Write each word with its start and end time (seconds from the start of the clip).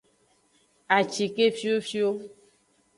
Acike 0.97 1.45
fiofio. 1.57 2.09